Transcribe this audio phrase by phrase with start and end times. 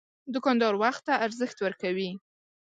[0.33, 2.09] دوکاندار وخت ته ارزښت ورکوي.